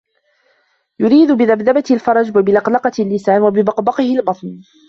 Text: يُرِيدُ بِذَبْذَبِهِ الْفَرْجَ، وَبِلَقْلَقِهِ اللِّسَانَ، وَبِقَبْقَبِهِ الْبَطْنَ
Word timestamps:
يُرِيدُ 0.99 1.31
بِذَبْذَبِهِ 1.31 1.83
الْفَرْجَ، 1.91 2.31
وَبِلَقْلَقِهِ 2.37 2.91
اللِّسَانَ، 3.03 3.41
وَبِقَبْقَبِهِ 3.41 4.15
الْبَطْنَ 4.19 4.61